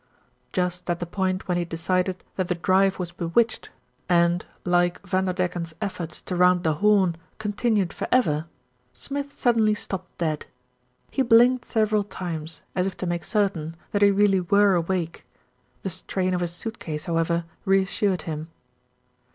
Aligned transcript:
Just 0.51 0.89
at 0.89 0.99
the 0.99 1.05
point 1.05 1.47
when 1.47 1.57
he 1.57 1.61
had 1.61 1.69
decided 1.69 2.23
that 2.35 2.47
the 2.47 2.55
drive 2.55 2.97
was 2.97 3.11
bewitched 3.11 3.69
and, 4.09 4.43
like 4.65 4.99
Vanderdecken's 5.05 5.75
efforts 5.79 6.23
to 6.23 6.35
round 6.35 6.63
the 6.63 6.73
Horn, 6.73 7.17
continued 7.37 7.93
for 7.93 8.07
ever, 8.11 8.47
Smith 8.93 9.31
suddenly 9.31 9.75
stopped 9.75 10.17
dead. 10.17 10.47
He 11.11 11.21
blinked 11.21 11.65
several 11.65 12.03
times, 12.03 12.61
as 12.73 12.87
if 12.87 12.97
to 12.97 13.05
make 13.05 13.23
certain 13.23 13.75
that 13.91 14.01
he 14.01 14.09
really 14.09 14.39
were 14.39 14.73
awake. 14.73 15.23
The 15.83 15.91
strain 15.91 16.33
of 16.33 16.41
his 16.41 16.51
suit 16.55 16.79
case, 16.79 17.05
however, 17.05 17.45
reassured 17.63 18.23
him. 18.23 18.49